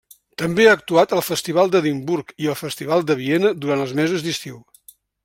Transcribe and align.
També 0.41 0.63
ha 0.67 0.71
actuat 0.77 1.11
al 1.17 1.21
Festival 1.27 1.69
d'Edimburg 1.75 2.33
i 2.45 2.49
al 2.53 2.57
Festival 2.63 3.05
de 3.11 3.19
Viena 3.21 3.53
durant 3.67 3.85
els 3.85 3.95
mesos 4.01 4.25
d'estiu. 4.31 4.59